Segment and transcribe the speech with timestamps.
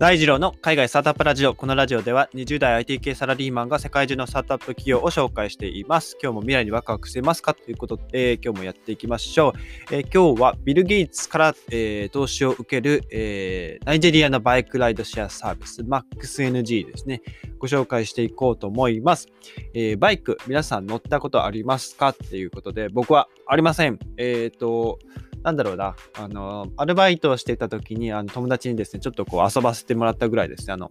[0.00, 1.54] 大二郎の海外スタートアップラジオ。
[1.54, 6.18] このラジオでは20代 IT 系サラリーマンが世界中のスタートアップ企業を紹介しています。
[6.20, 7.54] 今日も未来にワクワクしてますか？
[7.54, 9.94] ということで、えー、今日もやっていきましょう。
[9.94, 17.22] えー、今日はビル・ゲイツから、えー、投資を受ける、えナイジェリアのバイクライドシェアサービス MAXNG ですね。
[17.60, 19.28] ご紹介していこうと思います。
[19.74, 22.08] えバイク、皆さん乗ったことありますか？
[22.08, 24.00] っていうことで、僕はありません。
[24.16, 24.98] えっ、と、
[25.44, 30.88] なんだろうな、あの、アルバイトをしていた時に、あの友達にですね、ちょっとこう遊ばせてもらったぐらいですね、あの、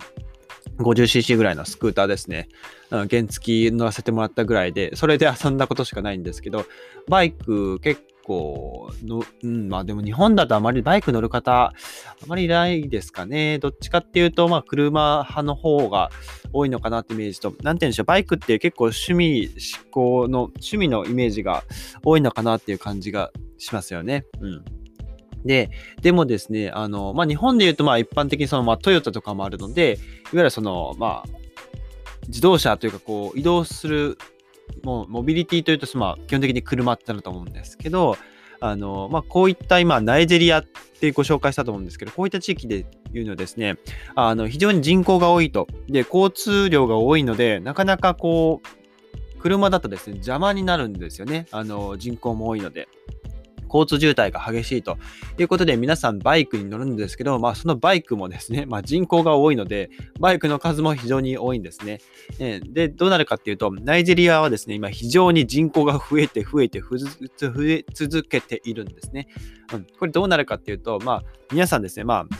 [0.78, 2.48] 50cc ぐらいのスクーターですね。
[2.90, 6.66] 原付き乗らせてもらったぐらいで、それで遊んだことしかないんですけど、
[7.09, 11.73] バイク結構の、うん、まあでも日本だとあまりバイク乗る方、あ
[12.26, 13.59] まりいないですかね。
[13.59, 16.09] どっちかっていうと、まあ車派の方が
[16.52, 19.50] 多いのかなってイメージと、なんて言うんでしょう、バイクって結構趣味、
[19.84, 21.64] 思考の、趣味のイメージが
[22.04, 24.26] 多いのかなっていう感じがしますよね。
[24.40, 24.64] うん。
[25.45, 30.00] で、でもですね、あの、まあ、日本で言うと、まあ、一般的にその、まあ、トヨタとかもあるので、いわ
[30.33, 31.44] ゆるその、まあ、
[32.28, 34.17] 自動車というか、こう、移動する、
[34.83, 38.17] もう、モビリティというと、まあ、基本的に車ってなると思うんですけど、
[38.59, 43.78] あの、まあ、こういった今、ナイジェリアってご紹介したと思うんですけど、こういった地域でいうのですね、
[44.16, 45.67] あの、非常に人口が多いと。
[45.89, 51.48] で、交通量が多いので、なかなかこう、車だとですね、邪魔になるんですよね。
[51.52, 52.88] あの、人口も多いので。
[53.74, 54.98] 交通渋滞が激しいと
[55.40, 62.00] いうことで皆さんバイクに乗るんですけど、まあそのバイクもですね、 まあ人口が多いので、バイクの数も非常に多いんですね。
[62.38, 66.98] で、どうなるかっていうと、ナイジェリアはですね、今非常に人口が増えて増えて増
[67.64, 69.28] え続けているんですね。
[69.74, 72.36] うん、これどうなるかっていうと、まあ皆さんですね、まあ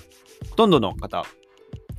[0.50, 1.26] ほとんどの方、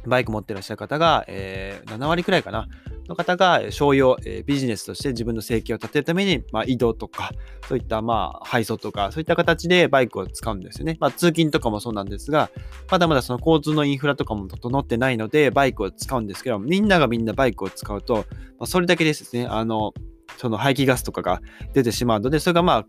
[0.07, 2.69] バイク持ってらっしゃる方が、えー、7割くらいかな、
[3.09, 7.33] の方が商用、えー、ビジネスとして自分の生計を立てるために、まあ、移動とか、
[7.69, 10.97] そういったまあ配送とか、そういった形でバイクを使うんですよね。
[11.01, 12.51] まあ、通勤とかもそうなんですが、
[12.91, 18.23] まだまだその交通のインフラとかも整ってないので、バイクを使うんですけど、みんながみんなバイクを使うと、ま
[18.61, 19.93] あ、それだけですね、あの、
[20.37, 21.41] その排気ガスとかが
[21.73, 22.87] 出てしまうので、それがまあ、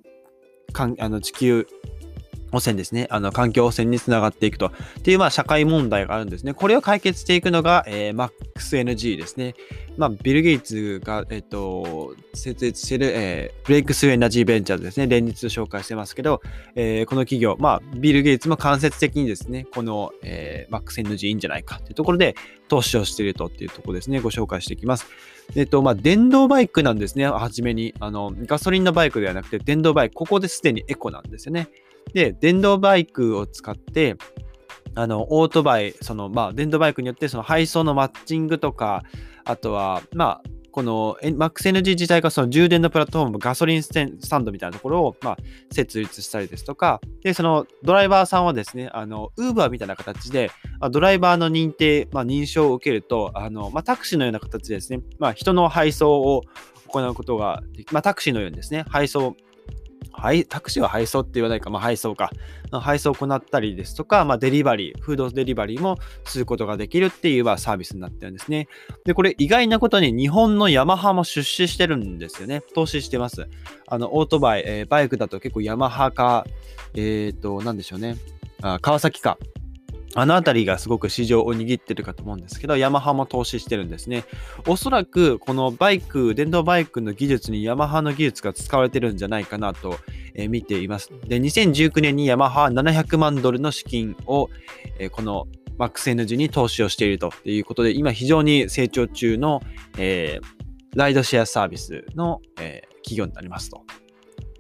[0.73, 1.67] かんあの地球
[2.55, 3.07] 汚染ですね。
[3.09, 4.67] あの、環境汚染につながっていくと。
[4.67, 6.53] っていう、まあ、社会問題があるんですね。
[6.53, 9.55] これを解決していくのが、えー、MaxNG ですね。
[9.97, 15.07] まあ、ビル・ゲイツが、えっ、と、設立している、えー、ブレイクスエエナジーベンチャーズですね。
[15.07, 16.41] 連日紹介してますけど、
[16.75, 22.35] えー、この企業、まあ、ビル・ゲイツも間接的にですね、この、えー、MaxNG いいんじゃないかというところで、
[22.67, 25.07] 投資をしているとっていうところですね、ご紹介していきます。
[25.55, 27.93] えっと、まあ、電動バイクなんですね、はじめに。
[27.99, 31.69] あの、ガソリンのバイクではなくて、電動バイク、ここですでにエコなんですよね。
[32.13, 34.15] で、電動バイクを使って、
[34.95, 39.03] あの、オートバイ、その、まあ、電動バイクによって、その配送のマッチングとか、
[39.43, 43.89] あとは、まあ、この MaxNG 自体がその充電のプラットフォーム、ガソリンス
[44.29, 45.37] タンドみたいなところを、まあ、
[45.71, 50.51] 設立したりですとか、で、そのドライバーさんはですね、あの、Uber みたいな形で、
[50.91, 56.41] ドライバーの認定、まあ、認証を受けると、あの、まあ、タクシーのような形でですね、まあ、人の配送を
[56.87, 59.37] 行うことが、まあ、タクシーのようにですね、配送
[60.17, 62.31] はい、タクシーは配送って言わないか、まあ、配送か。
[62.71, 68.67] 配送を行ったりですとか、まあ、デリバリー、フードデリバリーもすることができるっていう、まあ、サービスになってるんですね。
[69.05, 72.61] で、これ意外なことに日本のヤマハも出資してるんですよね。
[72.73, 73.47] 投資してます。
[73.87, 76.45] あの、オートバイ、えー、バイクだと結構ヤマハか、
[76.93, 78.17] えっ、ー、と、なんでしょうね。
[78.61, 79.37] あ川崎か。
[80.15, 84.23] あのあたりがすごく市場を握ってるかと思うんですけど、ヤマハも投資してるんですね。
[84.65, 89.97] おそらくこのバイク、電動バイクの技術にヤマハの技術が使われてるんじゃないかなと、
[90.33, 91.11] え、見ています。
[91.27, 94.49] で、2019年にヤマハは700万ドルの資金を、
[94.99, 99.61] えー、この MaxNG に投資をしているということで、今非常に成長中の、
[99.97, 103.83] えー、ライドシェアサービスの、え企業になりますと。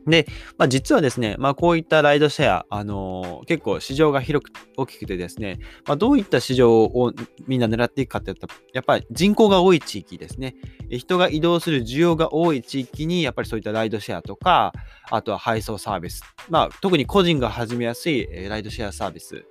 [0.07, 0.27] で、
[0.57, 7.13] まあ、実はですね、まあ、こういったライドシェア、あのー、結構市場が広く大きくてですね、まあ、どういった市場を
[7.47, 10.55] みんな狙っていくかって言ったら、やっぱり人口が多い地域ですね。
[10.91, 14.73] 人が移動する需要が多い地域に、やっぱりそういったライドシェアとか、
[15.09, 19.45] あとは配送サービス、まあ、特に個人が始めやすいライドシェアサービス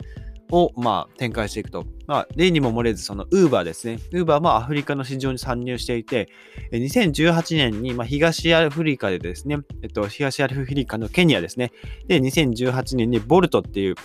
[0.55, 1.85] を、まあ、展開していくと。
[2.07, 3.99] まあ、例にも漏れず、その Uber ですね。
[4.13, 6.29] Uber もアフリカの市場に参入していて、
[6.71, 11.73] 2018年に、まあ、東アフリカでですね、えっと、東アフリカのケニアですね。
[12.07, 13.97] で、2018年にボルトっていう、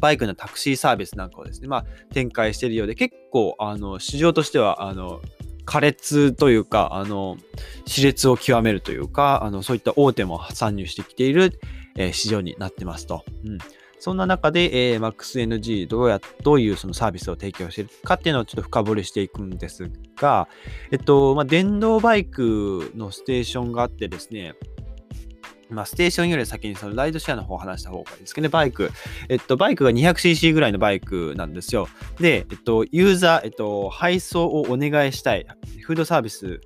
[0.00, 5.22] バイクのタクシーサービスなんかをですね、まあ、展開しているようで、結構、あの、市場としては、あの、
[5.64, 7.38] 苛烈というか、あの、
[7.86, 11.58] 熾烈を極めるというか、あの、そういった大手も参入してきている、
[11.96, 13.24] えー、市場になってますと。
[13.44, 13.58] うん。
[14.02, 20.48] そんな中で、えー、MaxNG どうや、どういうそのサービスを提供しているかっていうのをちょっと深掘りしていくんですが、
[20.90, 24.54] えっと、まあ、電動バイクのステーションがあってですね、
[25.70, 28.90] まあ、ステーションより先にそのライドシェアの方を話した方がいいですけどね、バイク。
[29.28, 31.86] えっと、バイクが 200cc ぐらいのバイクなんですよ。
[32.18, 35.46] で、えっと、ユーザー、えっと、配送をお願いしたい、
[35.80, 36.60] フードサービス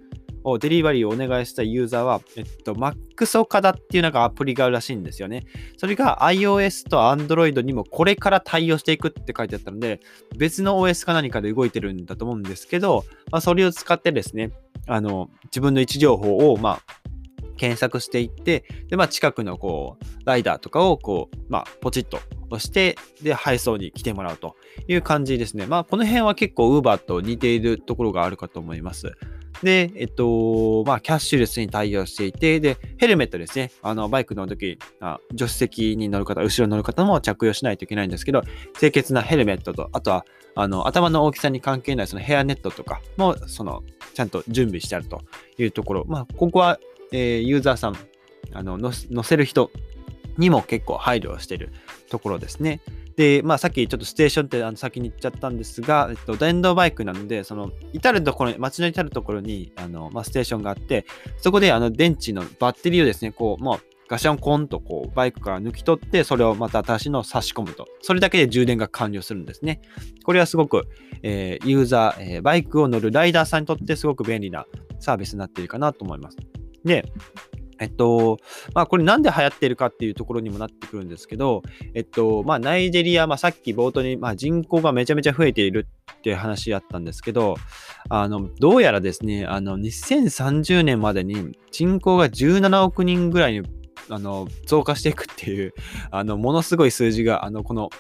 [0.51, 5.45] を、デリバリーをお願いしたユーザーは、えっと、MAX 岡田っていうなんかアプリがあるらしいんですよね。
[5.77, 10.01] それが iOS と Android にもこれから対応していくって書いてあったので、
[10.37, 14.53] 別の OS か何かで動いてるんだと思うんですけど、まあ、それを使ってですね、
[14.87, 17.07] あの、自分の位置情報を、まあ、
[17.57, 22.21] 検索していって、で、まあ、近くのこう、ライダーとかをこう、まあ、ポチッと
[22.51, 24.57] 押して、で、配送に来てもらうと
[24.87, 25.67] いう感じですね。
[25.67, 29.13] まあ、この辺は結構 Uber と似ているところがあるかと思います。
[29.63, 33.71] で、えっと、まあ、キャッシュレスに対応していて、で、ヘルメットですね。
[33.83, 34.79] あの、バイク乗るとき、
[35.31, 38.43] 助手席に乗る方、後ろに乗る方も着用しないといけないんですけど、
[38.79, 40.25] 清潔なヘルメットと、あとは、
[40.55, 43.83] あの、頭の大きさに関係ないそのヘアネットとかも、その、
[44.15, 45.23] ちゃんと準備してあると
[45.59, 46.05] いうところ。
[46.07, 46.79] まあ、ここは
[47.13, 47.97] えー、ユーザーさん、
[48.53, 49.71] あの載せる人
[50.39, 51.73] にも結構配慮をしてる
[52.07, 52.81] ところですね。
[53.17, 61.07] で、まあ、さっきちょっとステーションってあの先に言っちゃったんですが、えっと、電動バイクなので、その至るところ、街の至るところにあの、まあ、ステーションがあって、
[61.39, 67.89] そこであの電池のバッテリーをですね、こう、もうガシャンコンとこうバイクから抜き取って、それをまた新しいのを差し込むと。
[68.03, 69.81] それだけで充電が完了するんですね。
[70.25, 70.87] これはすごく、
[71.23, 74.67] えー、ユーザー、えー、バイクを乗るライダーさんにとってすごく便利な
[75.01, 76.37] サービスになっているかなと思います。
[76.85, 77.05] で、
[77.79, 78.39] えっと、
[78.75, 81.63] まあこれなんで流行ってるかっていうところにもなってくるんですけど、
[81.95, 87.57] えっと、まあナイジェリア、まあさっき冒頭に、まあ人口がめちゃめちゃ増えているっていう話あったんですけど、
[88.09, 93.63] あの、どうやらですね、あの、2030年までに人口が17億人ぐらいに
[94.09, 95.75] あの増加していくっていう、
[96.11, 97.91] あの、ものすごい数字が、あの、この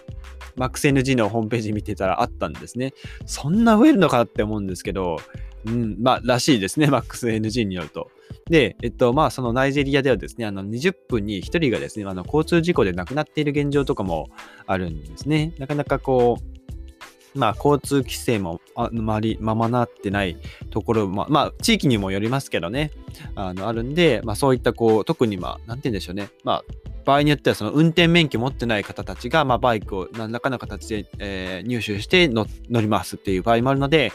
[0.57, 2.95] MaxNG のホームページ見てたらあったんですね。
[3.27, 5.19] そんな増えるのかって思うんですけど、
[5.67, 8.11] うん、まあ、らしいですね、MaxNG によると。
[8.49, 14.29] で、えっと、まあ、そのナイジェリアではですね、あの、20分に1人がですね、あの、交通事故で亡くなっている現状とかも
[14.67, 15.53] あるんですね。
[15.59, 20.39] なかなかこう、まあ、交通規制もあまりままなってない
[20.71, 22.93] ところも、まあ、地域にもよりますけどね、
[23.35, 26.65] あの、あるんで、まあ、そういった、こう、特に、まあ、なんて言うんでしょうね、まあ、
[27.07, 34.13] 場合によってはその運転免許持ってない方たちが、まあ、バイクを何らかの形で、えー、入手して乗りますっていう場合もあるので、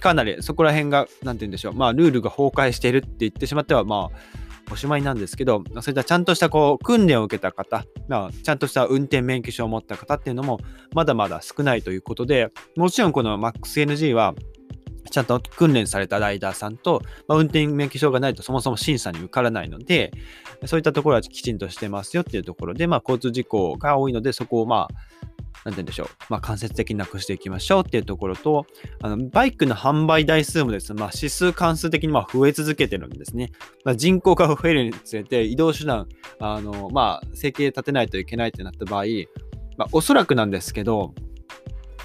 [0.00, 4.38] かなりそこら辺が、なんて言うんでしょう、まあ、ルールが崩壊しているって言ってしまっては、まあ、
[4.70, 10.60] おしまいなんですけど、そういったちゃんとしたこう訓練を受けた方、まあ、ちゃんとした運転免許証を持った方っていうのも
[10.94, 14.34] まだまだ少ないということで、もちろんこの MaxNG は
[15.10, 20.12] ちゃんと訓練されたライダーさんと、まあ、運転免許証がないとそもそも審査に受からないので、
[20.66, 25.17] そういったところはきちんとしてますよっていうところで、まあ、交通事故が多いので、そこをまあ、
[25.68, 28.66] なんて言うんでしょう、まあ、間接的になくしていきましょうっていうところと、
[29.02, 33.52] あのバイクの販売台数もですね、まあ、指数関数的にま増え続けてるんですね。
[33.84, 36.08] まあ、人口が増えるにつれて、移動手段、
[36.40, 39.04] あのまあ、生計立てないといけないってなった場合、
[39.76, 41.14] まあ、おそらくなんですけど、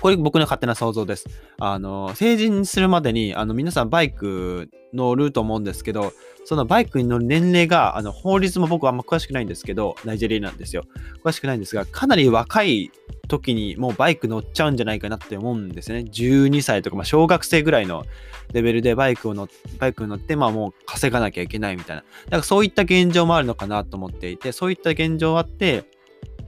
[0.01, 1.25] これ僕の勝手な想像です。
[1.59, 6.13] あの、成人するまでに、あの、皆さんバイク乗ると思うんですけど、
[6.45, 10.83] そのバイクに乗る年齢が、あの、法律も僕はあんま詳しくないんですけど、ナイジェリアなんですよ。
[11.23, 12.91] 詳しくないんですが、かなり若い
[13.27, 15.99] 時にもうバイク乗っちゃうんじゃないかなって思うんですね。
[15.99, 18.05] 12歳とか、まあ、小学生ぐらいの
[18.51, 19.47] レベルでバイクを乗
[19.79, 22.01] バイクに乗って、まあもう稼がなきゃいけないみたいな。
[22.01, 25.85] だからそういった現状もあるのかなと思っていて、そういった現状あって、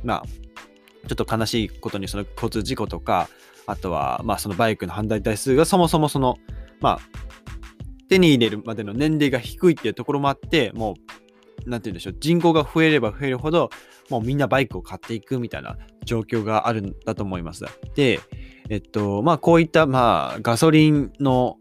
[0.03, 0.24] まあ、
[1.07, 3.29] ちょっと悲しいことにその交通事故とか、
[3.68, 6.38] あとは、まあそのバイクの販売台数がそもそもその、
[6.79, 7.00] まあ、
[8.10, 10.96] 手に入れるまでの年齢が低いっていうところもあって、も
[11.65, 13.70] う、なんて言うんでしょう、人口が増えれば増えるほど、
[14.10, 17.65] もうみんなバイクを買っていくみたいな状況があるんだと思います。
[17.96, 18.20] で、
[18.70, 21.58] えっと、まあこういった、まあガソリンの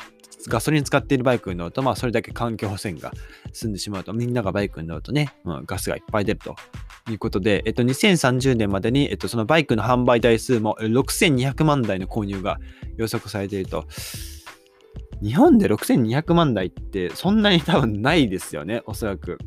[0.49, 3.13] ガソリン使っているバイクに乗ると、まあ、それだけ環境汚染が
[3.53, 6.55] 進んでしまうと、みんながバイクに乗るとね、うん、ガスがいっぱい出ると
[7.05, 12.59] ということで、えっと、2030年までに、えっと、そのバイクの販売台数も6200万台の購入が
[12.97, 13.85] 予測されていると。
[15.23, 19.39] 日本で6200万台ってそんなに多分ないですよね、おそらく。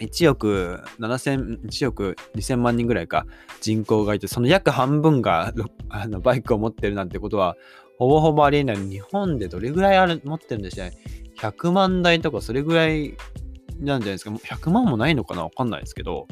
[0.00, 3.26] 1億7000、1億2000万人ぐらいか
[3.60, 5.52] 人口がいて、その約半分が
[5.88, 7.56] あのバイクを持ってるなんてことは、
[7.98, 8.76] ほぼほぼありえない。
[8.76, 10.96] 日本でどれぐらいある持ってるんでしょうね。
[11.38, 13.16] 100万台とかそれぐらい
[13.80, 14.30] なんじゃないですか。
[14.30, 15.44] 100万もないのかな？
[15.44, 16.26] わかんないですけど、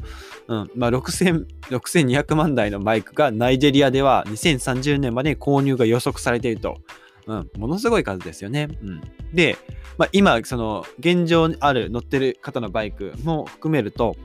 [0.47, 0.71] うん。
[0.75, 6.77] まあ、6000、6200万台のバイクがナイジェリアでは2030年まで購入が予測されていると。
[7.27, 7.49] うん。
[7.57, 8.67] ものすごい数ですよね。
[8.83, 9.01] うん。
[9.33, 9.57] で、
[9.97, 14.15] まあ、今、その、現状にある乗ってる方のバイクも含めると、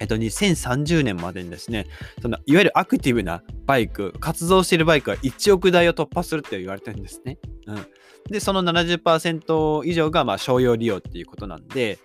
[0.00, 1.86] えっと、2030年までにですね、
[2.20, 7.38] そのいわゆるアクティブなバイク、活動しているバイクは1億台を突破するって言われてるんですね。
[7.68, 7.86] うん、
[8.28, 12.00] で、その70%以上がまあ商用利用っていうことなんで、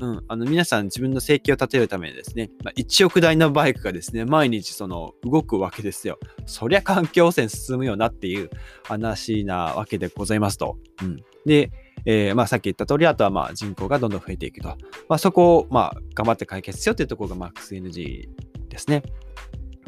[0.00, 6.18] うん、あの皆さん自分の生計を立てるためにですね、まあ、1億台のバイクがですね、毎日その動くわけですよ。
[6.46, 8.50] そりゃ環境汚染進むよなっていう
[8.84, 10.78] 話なわけでございますと。
[11.02, 11.70] うん、で、
[12.04, 14.68] えー、まあ、さっき言った通り、あとはまあ人口がどんどん増えていくと。
[15.08, 18.28] まあ、そこをまあ頑張って解決しようというところが MaxNG
[18.68, 19.02] ですね。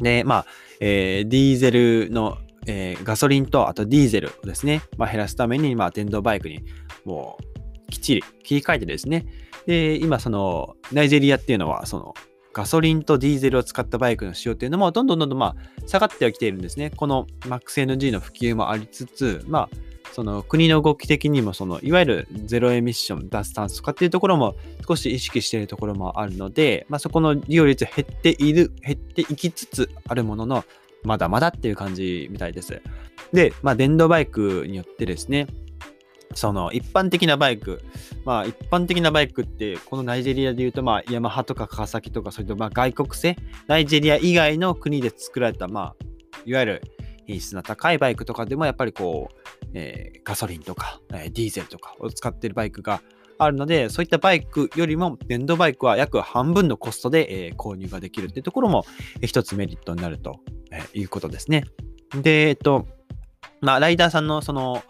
[0.01, 0.45] で、まあ、
[0.79, 2.37] えー、ディーゼルの、
[2.67, 6.63] えー、ガソリンとあとディーゼルをですね、まあ、減らすために、まあ、電動バイクに
[7.05, 7.37] も
[7.87, 9.25] うきっちり切り替えてですね、
[9.65, 12.13] で、今そのナイジェリアっていうのはその
[12.53, 16.91] ガソリンとディーゼルを使ったバイクの使用っていうのもどんどんどんどんまあ下がってはきているんですね。
[16.91, 30.65] この MaxNG の普及もありつつ、まあその国の動き的にもそのいわゆるゼロエミッション脱炭素とかっていうところも少し意識しているところもあるので、まあ、そこの利用率減っている減っていきつつあるものの
[31.03, 32.81] まだまだっていう感じみたいです。
[33.31, 35.47] で、まあ、電動バイクによってですね
[36.33, 37.83] その一般的なバイク、
[38.25, 46.05] まあ一般的なバイクって、このナイジェリアで言うと、まあヤマハとか川崎とか、それとまあ外国製、ナイジェリア以外の国で作られた、まあ、
[46.45, 46.81] いわゆる
[47.27, 53.01] 品質の高いバイクとかでも、やっぱりこう、えー、ガソリンとか、えー、ディーゼルとかを使ってるバイクが
[53.37, 58.85] あるので、そういったバイクよりも電動バイクは約半分のコストで、えー、購入ができるっていうところも、
[59.17, 60.39] えー、一つメリットになると、
[60.71, 61.63] えー、いうことですね。
[62.21, 62.87] で、えっと、
[63.61, 64.83] まあ、ライダーさんのその、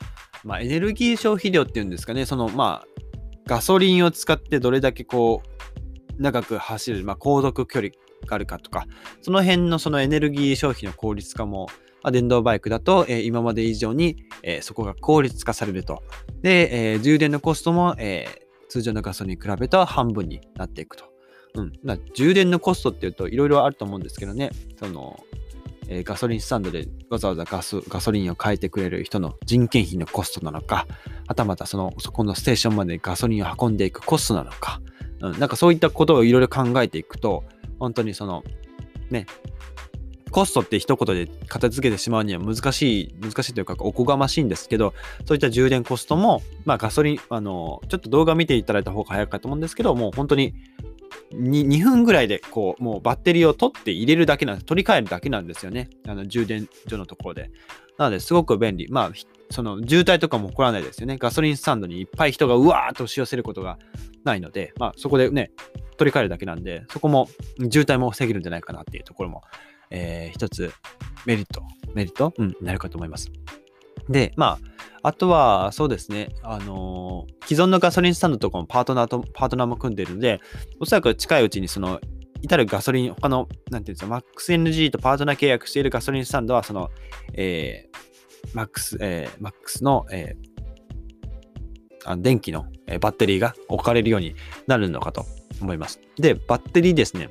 [0.44, 3.02] まあ、エネルギー消費量っていうんですかね、その、まあ、
[3.48, 7.92] ガソリンを使ってどれだけこう、長く走る、まあ、航続距離
[8.26, 8.86] があるかとか、
[9.22, 11.68] その辺のそのエネルギー消費の効率化も、
[12.04, 16.02] まあ、電動バイクだと、えー、今まで以上に、えー、そこが効率化されると。
[16.42, 21.04] で、えー、充電のコストも、え通常のガソリンに比べた半分になっていくと。
[21.56, 21.74] うん。
[21.84, 25.22] まあ、充電のコストっていうといろいろあると思うんですけどね、その、
[25.94, 30.88] えガソリンスタンドでわざわざガスガソリンを変えてくれる人の人件費のコストなのか、
[31.28, 34.82] はたまたそのそこのステーションまでガソリンを運んでいくコストなのか、
[35.20, 37.44] うん、なんかそういったことをいろいろ考えていくと、
[37.78, 38.46] 本当にその、
[39.10, 39.26] ね、
[40.32, 44.94] コストって一言で片付けてしまうには難しい、難しいというかおこがましいんですけど、
[45.26, 50.54] そういった充電コストも、まあガソリン、あの、ちょっと動画見ていただいた方が早いかと思うんですけど、もう本当に
[51.34, 54.66] 2, 2分ぐらいでこうもうバッテリーを取って入れるだけなんです。
[54.66, 55.90] 取り替えるだけなんですよね。
[56.08, 57.52] あの充電所のところで。
[57.98, 58.88] なのですごく便利。
[58.90, 59.12] まあ、
[59.52, 61.18] その渋滞とかも起こらないですよね。
[61.18, 63.78] ガソリンスタンドにいっぱい人がうわーっと押し寄せることが
[64.24, 65.52] ないので、まあそこでね、
[65.98, 67.28] 取り替えるだけなんで、そこも
[67.60, 69.44] 渋滞も防げるんじゃないかなっていうところも、
[69.92, 70.72] えー、一つ
[71.26, 73.32] メリット、メリット、うん、なるかと思います。
[74.12, 74.72] で、まあ、
[75.04, 80.40] あとは、そうですね、あのー、既存のガソリンスタンドとかもパートナーと、パートナーも組んでるので、
[80.80, 82.00] おそらく近いうちにその、
[82.42, 86.90] 至るガソリン、他の、なんていうんですか、MaxNG とパートナー契約しているガソリンスタンドは、その、
[87.34, 90.52] えー、Max、えー、Max の、えー、
[92.06, 94.36] あの電気の、えー、バッテリーが置かれるように
[94.68, 95.26] なるのかと
[95.62, 96.00] 思います。
[96.18, 97.30] で、バッテリーですね、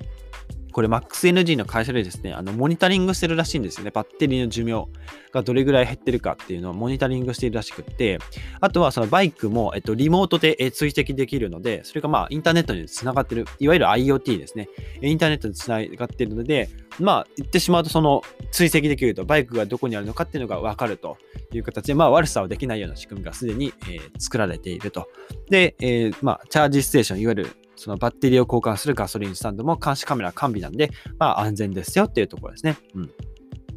[0.72, 3.90] これ MaxNG の会社でですね、あのモニタリングしてるらしいんですよね。
[3.90, 4.86] バッテリーの寿命
[5.32, 8.18] がどれぐらい減ってるかっていうのをモニタリングしているらしくって、
[8.60, 14.68] あとはそのバイクも、えっと、リモートで追跡できるので、それがまあインターネットにつながってる、いわゆる IoT ですね。
[15.02, 21.16] インターネットにつながっているので、まあ言ってしまうとその追跡できると、バイクがどこにあるのかっていうのがわかると
[21.52, 25.08] いう形で、まあ悪さをできないような仕組みがすでに、えー、作られていると。
[25.48, 27.46] で、えー、まあチャージステーション、いわゆる
[27.80, 32.76] そのバッテリーを交換するガソリンスタンドも監視カメラ完備なんで、まあ安全ですよっていうところですね。
[32.94, 33.10] うん。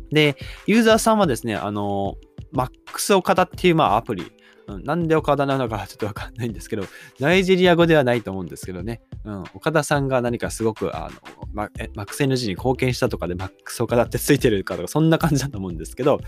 [0.09, 0.35] で、
[0.67, 2.15] ユーザーさんはですね、あの、
[2.53, 4.29] MAX 岡田っていうまあアプリ、
[4.67, 6.83] うん、なんで岡田なのかちょっとわかんないんですけど、
[7.21, 16.19] ナイジェリア語ではないと思うんですけどね、うん、岡田さんが何かすごく、あの、マックス NG に貢献したとかでマックス岡田ってついてるかとか、そんな感じだと思うんですけど、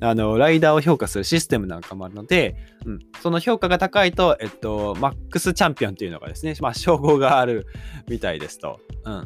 [0.00, 7.66] あの、ライダーを評価するシステムなんかもあるので、うん、その評価が高いと、えっと、マックスチャンピオンっていうのがですね、まあ、称号がある
[8.08, 8.80] みたいですと。
[9.04, 9.24] うん。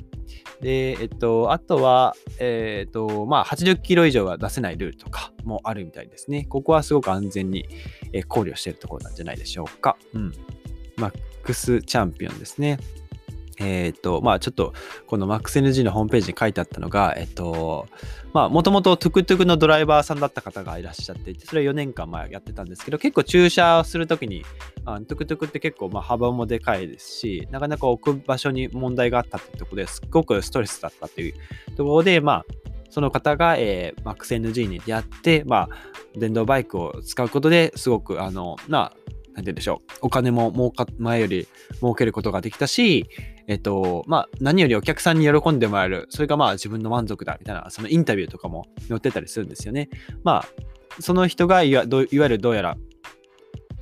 [0.61, 6.45] で、えっと、あとは、えっと、まあ、80キロ以上は出せないルールとかもあるみたいですね。
[6.45, 7.67] ここはすごく安全に
[8.29, 9.97] 考慮しているところなんじゃないでしょうか。
[10.15, 10.33] うん。
[10.97, 12.79] MAX チャンピオンですね。
[13.64, 14.73] えっ、ー、と、まあちょっと、
[15.06, 17.87] この MaxNG のホームページに書いてあったのが、えっ、と、
[18.33, 24.44] まあもともとトゥクトゥクのドライバーさんだった方がいらっしゃっていて、それは4年間前やってたんですけど、結構駐車をするときに、
[24.85, 31.35] あトゥクトゥクって結構まあ幅もでかいですし、なかなか置く場所に問題があったっていうところですごくストレスだったっていう
[31.76, 32.44] ところで、まあ、
[32.94, 35.68] その方が、えー、MaxNG に出会って、まあ、
[36.16, 41.49] 電動バイクを使うことですごく、あの、まあ、なんて言うんでしょう、お金も儲か、前より
[41.80, 43.09] 儲けることができたし、
[43.47, 49.91] えっと、まあ、何よりお客さんに喜んでもらえる、それがまあ自分の満足だ、みたいな、そのインタビューとかも載ってたりするんですよね。
[50.23, 50.49] まあ、
[51.01, 52.77] その人がいわゆるどうやら、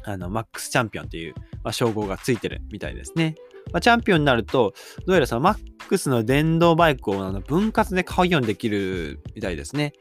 [0.04, 3.36] あの、マックスチャンピオンっていう、まあ、称号がついてるみたいですね。
[3.72, 4.74] まあ、チャンピオンになると、
[5.06, 5.56] どうやらそのマッ
[5.88, 9.92] クスの電動バイクをあの分割で買うようにできるみたいですね。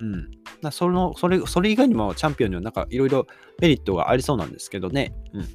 [0.00, 0.30] うん。
[0.60, 3.26] まそのそれそれ以外にもチャンピオンにはなんかいろいろ
[3.60, 5.12] メリットがありそうなんですけどね。
[5.32, 5.46] うん。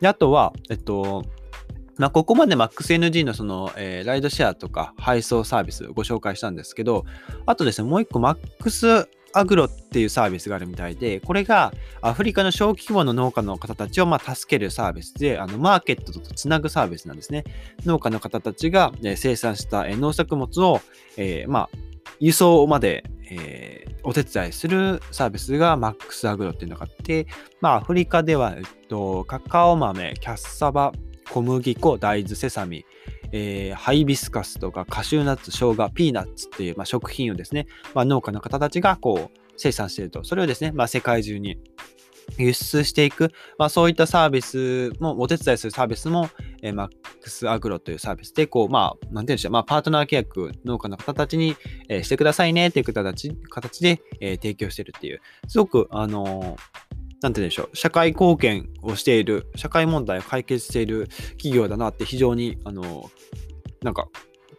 [0.00, 1.24] で、あとは、えっと、
[1.98, 7.04] まあ、ここまで MaxNG のその、えー、ライドシェアとか配送サービスご紹介したんですけど、
[7.46, 17.44] あとですね、もう一個 Max アグロっていうサービスがあるみたいで、これがアフリカの小規模の農家の方たちをま助けるサービスで、あのマーケットとつなぐサービスなんですね。
[17.84, 20.80] 農家の方たちが、生産した農作物を、
[21.16, 21.70] えー、まあ、
[22.20, 27.26] 輸送まで、えー、お手伝いするサービスがマックスアグロっていうのがあって、
[27.60, 30.92] まあ、アフリカでは、えっと、カカオ豆、キャッサバ、
[31.32, 32.84] 小麦粉、大豆、セサミ、
[33.32, 40.24] えー、ハイビスカスとかカシューナッツ、生姜、ピーナッツっていう、まあ、食品をですね、まあ、農家の方たちがこう生産していると。
[40.24, 41.56] それをですね、まあ、世界中に
[42.36, 46.28] 輸出していく、まあ、そういったサービスも、お手伝いするサービスも、
[46.62, 46.88] えー、マッ
[47.22, 51.56] クスアグロというサービスで、こう、まあ、なんていうんでしょう、まあ、パートナー契約、農家の方たちに、
[51.88, 56.58] えー、してくださいねっていう形形で、えー、提供してるっていう、すごく、あの
[57.22, 63.10] なんて言うんでしょう、社会貢献をしている、社会問題を解決している企業だなって非常に、あの、
[63.82, 64.08] なんか、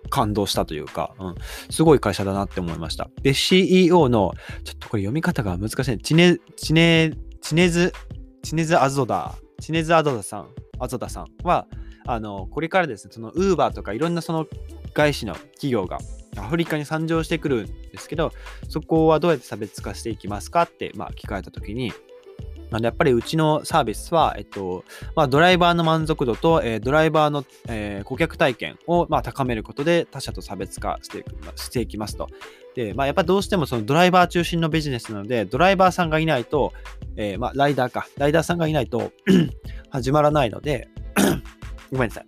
[0.10, 1.36] 感動したというか、うん、
[1.72, 3.10] すごい会社だなって思いました。
[3.22, 5.98] で、CEO の、ちょっとこれ読み方が難しい。
[5.98, 7.94] チネ、チネ、チネズ、
[8.44, 11.68] チネズアゾダ、チネズアゾダさん、アゾダさんは、
[12.06, 14.46] あの、これからですね、その Uber とかいろんなその
[14.94, 15.98] 外資の企業が
[16.38, 18.32] アフリカに参上してくるんですけど、
[18.70, 21.92] そこはどうやって差別化していきますかって、まあ、聞かれたときに、
[22.74, 24.84] なんでやっぱりうちのサービスは、えっと、
[25.16, 32.30] まあ、ドライバーの満足度と、えー、ドライバーの、えー、顧客体験を、まあ、高めることで他社と差別化していくしていきますと。
[32.74, 36.74] で、まあ、やっぱどうしてもそのドライバー中心のビジネスなので、ドライバーさんがいないと、
[37.16, 39.12] えー、まあ、ライダーか、ライダーさんがいないと
[39.92, 40.88] 始まらないので
[41.94, 42.26] ごめんなさい。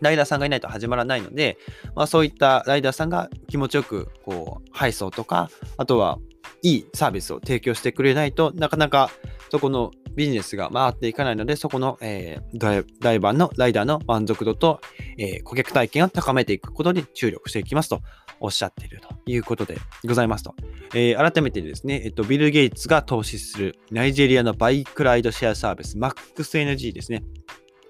[0.00, 1.58] ライダーさんがいないと始まらないので、
[1.96, 6.20] まあ、そういったライダーさんが気持ちよくこう配送とか、あとは
[6.62, 9.10] いいサービスを提供してくれないとなかなか
[9.50, 14.80] そこのビジネスが回っていかないので、そこの、えー、ダイバーの、ライダーの満足度と、
[15.18, 18.00] えー、顧客体験を高めていくことに注力していきますと
[18.40, 20.54] おっしゃっているということでございますと。
[20.94, 27.22] えー、改めてですね、えっと、ビル・ゲイツが投資するナイジェリアのバイクライドシェアサービス MaxNG ですね。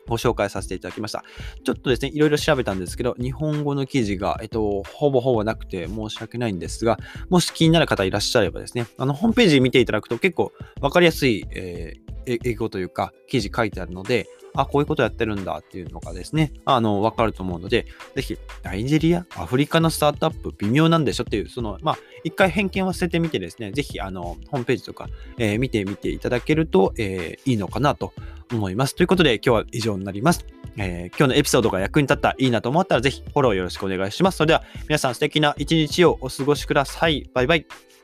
[0.08, 1.24] ご紹介させていただきました。
[1.64, 28.12] ちょっとですね、いろいろ調べたんですけど、日本語の記事が、えっと、ほぼほぼなくて申し訳ないんですが、もし気になる方いらっしゃればですね、あの、ホームページ見ていただくと結構わかりやすい、えー、英語というか、記事書いてあるので、あ、こういうことやってるんだっていうのがですね、あの、わかると思うので、ぜひ、ナイジェリア、アフリカのスタートアップ、微妙なんでしょっていう、その、まあ、一回偏見を捨ててみてですね、ぜひ、あの、ホームページとか、えー、見てみていただけると、えー、いいのかなと
[28.52, 28.94] 思います。
[28.94, 30.46] ということで、今日は以上になります。
[30.78, 34.36] えー、今日のエピソードが役に立った、いいなと思ったら、ぜひフォローよろしくお願いします。
[34.36, 37.28] それでは、皆さん素敵な一日をお過ごしください。
[37.32, 37.95] バイバイ。